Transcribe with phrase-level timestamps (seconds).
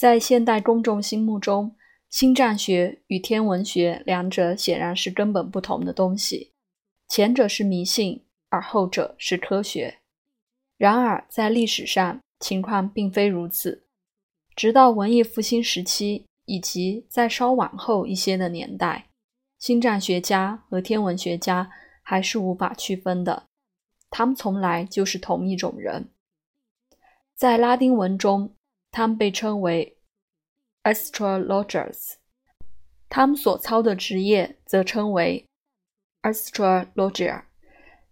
[0.00, 1.76] 在现代公众心目中，
[2.08, 6.54] 星战学与天文学两者显然是根本不同的东西，
[7.06, 9.98] 前者是迷信，而后者是科学。
[10.78, 13.84] 然而，在历史上情况并非如此。
[14.56, 19.10] 直到文艺复兴时期以及在稍往后一些的年代，
[19.58, 21.70] 星战学家和天文学家
[22.02, 23.44] 还是无法区分的，
[24.08, 26.08] 他们从来就是同一种人。
[27.36, 28.54] 在拉丁文中，
[28.90, 29.96] 他们被称为
[30.82, 32.14] astrologers，
[33.08, 35.46] 他们所操的职业则称为
[36.22, 37.44] astrologer。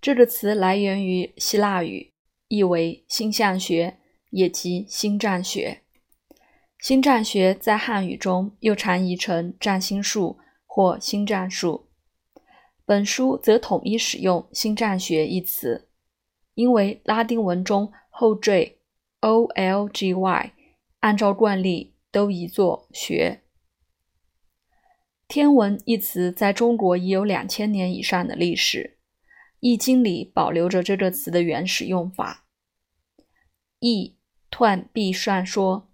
[0.00, 2.12] 这个词来源于希腊语，
[2.48, 3.98] 意为星象学，
[4.30, 5.82] 也即星战学。
[6.78, 11.88] 星战学在汉语中又常译成占星术或星战术。
[12.84, 15.88] 本书则统一使用星战学一词，
[16.52, 18.80] 因为拉丁文中后缀
[19.22, 20.14] olgy
[21.04, 23.42] 按照惯例都译作学。
[25.28, 28.96] 天文一词在中国已有两千年以上的历史，
[29.60, 32.46] 《易经》里保留着这个词的原始用法。
[33.80, 34.16] 易
[34.50, 35.90] 彖必算说。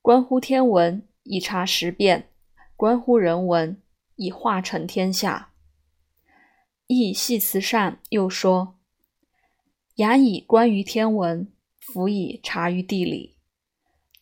[0.00, 2.22] 关乎天文，以察时变；
[2.74, 3.80] 关乎人文，
[4.16, 5.52] 以化成天下。
[6.88, 8.80] 易系辞上又说
[9.98, 13.31] ：“雅以观于天文，辅以察于地理。”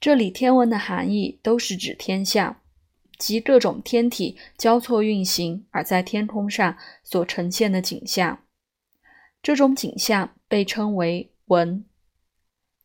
[0.00, 2.56] 这里天文的含义都是指天象，
[3.18, 8.42] 即各种天体交错运行而在天空上所呈现的景象。
[9.42, 11.84] 这种景象被称为文。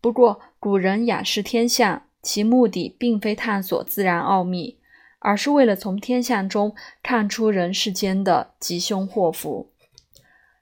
[0.02, 2.04] 不过，古人仰视天象。
[2.26, 4.80] 其目的并非探索自然奥秘，
[5.20, 9.72] 而是为了从天象中看出人世间的吉凶祸福。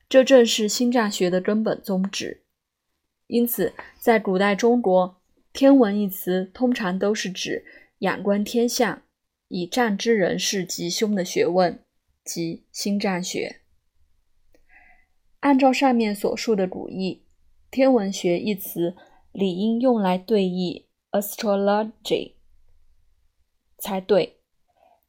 [0.09, 2.43] 这正是星占学的根本宗旨。
[3.27, 5.21] 因此，在古代中国
[5.53, 7.63] ，“天文”一词通常都是指
[7.99, 9.03] 仰观天象
[9.47, 11.79] 以占知人世吉凶的学问，
[12.25, 13.61] 即星占学。
[15.39, 17.23] 按照上面所述的古义
[17.72, 18.95] ，“天文学”一词
[19.31, 20.88] 理应用来对译。
[21.13, 22.31] astrology
[23.78, 24.38] 才对，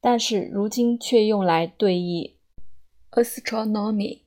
[0.03, 2.37] 但是如今却用来对译
[3.13, 4.21] astronomy。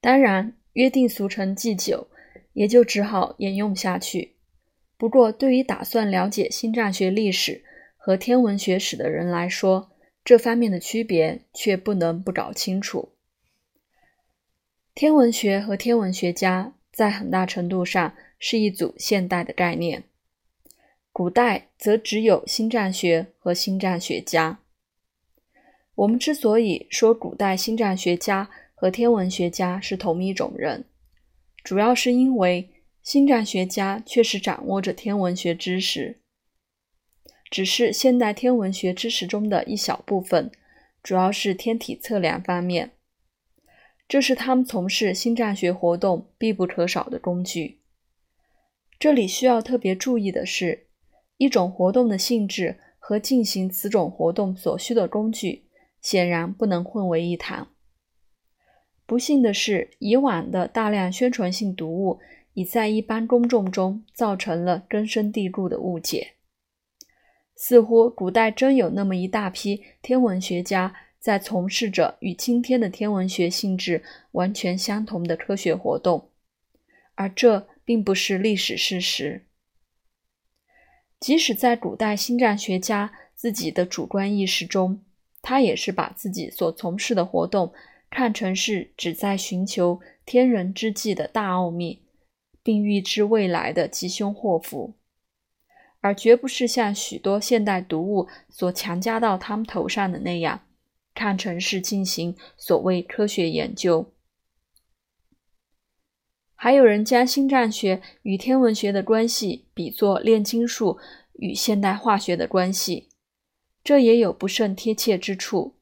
[0.00, 2.08] 当然，约定俗成既久，
[2.54, 4.35] 也就只好沿用下去。
[4.98, 7.62] 不过，对于打算了解星占学历史
[7.96, 9.90] 和天文学史的人来说，
[10.24, 13.10] 这方面的区别却不能不搞清楚。
[14.94, 20.04] 天文学和天文学家在很大程度上是一组现代的概念。
[21.12, 24.60] 古代则只有星占学和星占学家。
[25.94, 30.84] 我们之所以说古代星占学家和天文学家是同一种人，
[31.62, 32.70] 主要是因为
[33.06, 36.18] 星占学家确实掌握着天文学知识，
[37.48, 40.50] 只是现代天文学知识中的一小部分，
[41.04, 42.94] 主要是天体测量方面，
[44.08, 47.78] 这是他们从事星占学活动必不可少的工具。
[48.98, 50.88] 这里需要特别注意的是。
[51.36, 55.66] 一种活动的性质和进行此种活动所需的工具，
[56.00, 57.68] 显然不能混为一谈。
[59.04, 62.18] 不幸的是，以往的大量宣传性读物
[62.56, 66.36] 已在一般公众中造成了根深蒂固的误解。
[67.54, 74.02] 似乎古代真有那么一大批天文学家在从事着与今天的天文学性质
[74.32, 76.30] 完全相同的科学活动，
[77.14, 79.44] 而这并不是历史事实。
[81.20, 85.02] 即使在古代星占学家自己的主观意识中，
[85.42, 87.74] 他也是把自己所从事的活动
[88.08, 92.05] 看成是旨在寻求天人之际的大奥秘，
[92.66, 94.94] 并预知未来的吉凶祸福，
[96.00, 100.62] 而绝不是像许多现代读物所强加到他们头上的那样，
[101.14, 104.12] 看成是进行所谓科学研究。
[106.56, 110.98] 还有人将星占学与天文学的关系比作炼金术
[111.34, 113.10] 与现代化学的关系，
[113.84, 115.76] 这也有不甚贴切之处。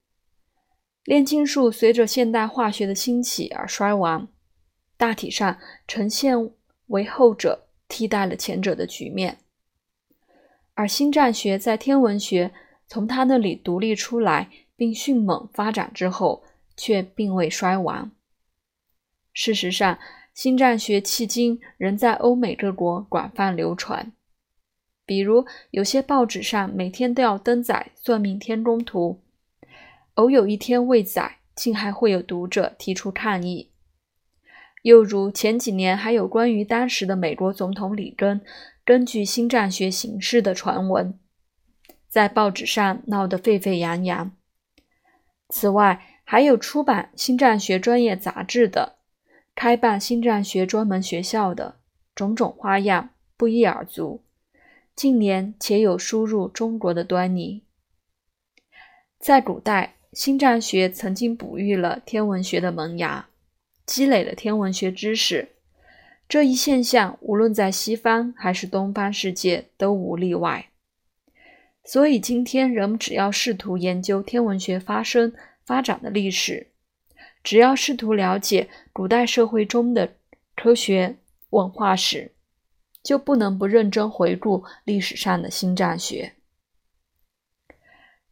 [1.04, 4.28] 炼金术随着现代化学的兴起而衰亡，
[4.98, 5.58] 大体上
[5.88, 6.50] 呈现
[6.86, 9.38] 为后者替代了前者的局面，
[10.74, 12.52] 而星占学在天文学
[12.86, 16.44] 从他那里独立出来并迅猛发展之后，
[16.76, 18.10] 却并未衰亡。
[19.32, 19.98] 事实上，
[20.32, 24.12] 星占学迄今仍在欧美各国广泛流传，
[25.06, 29.20] 比如有些报纸上每天都要登载算命天宫图，
[30.14, 33.70] 偶有一天未载，竟还会有读者提出抗议。
[34.84, 38.42] 又如前几年还有关于当时的美国总统里根
[38.84, 41.18] 根据星占学行事的传闻，
[42.06, 44.30] 在报纸上闹得沸沸扬扬。
[45.48, 48.96] 此外，还有出版心脏学专业杂志的，
[49.54, 51.76] 开办心脏学专门学校的，
[52.14, 53.08] 种种花样
[53.38, 54.22] 不一而足。
[54.94, 57.62] 近年且有输入中国的端倪。
[59.18, 63.30] 在古代，心脏学曾经哺育了天文学的萌芽，
[63.86, 65.50] 积累了天文学知识。
[66.28, 70.70] 这一现象，无论在西方还是东方世界都无例外。
[71.84, 75.32] 所以，今天人们只要试图研究天文学发生
[75.66, 76.68] 发展的历史，
[77.42, 80.14] 只要试图了解古代社会中的
[80.56, 81.16] 科学
[81.50, 82.32] 文化史，
[83.02, 86.33] 就不能不认真回顾历史上的心脏学。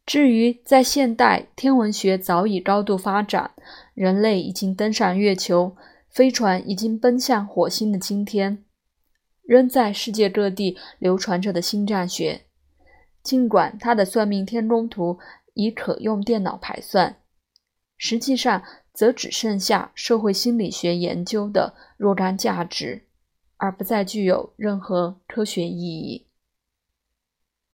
[0.05, 3.51] 至于在现代，天文学早已高度发展，
[3.93, 5.75] 人类已经登上月球。
[6.09, 8.63] 飞船已经奔向火星的今天，
[9.41, 12.41] 仍在世界各地流传着的星战学，
[13.23, 15.17] 尽管它的算命天宫图
[15.55, 17.17] 已可用电脑排算，
[17.97, 18.61] 实际上
[18.93, 23.07] 则只剩下社会心理学研究的若干价值，
[23.57, 26.27] 而不再具有任何科学意义。